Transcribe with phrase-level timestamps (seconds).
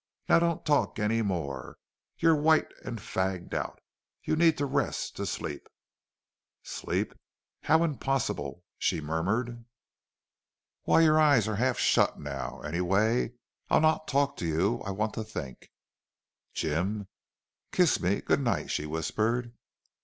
[0.27, 1.77] "Now don't talk any more.
[2.17, 3.79] You're white and fagged out.
[4.23, 5.69] You need to rest to sleep."
[6.63, 7.13] "Sleep?
[7.61, 9.63] How impossible!" she murmured.
[10.85, 12.61] "Why, your eyes are half shut now....
[12.61, 13.33] Anyway,
[13.69, 14.79] I'll not talk to you.
[14.81, 15.69] I want to think."
[16.55, 17.07] "Jim!...
[17.71, 19.53] kiss me good night," she whispered.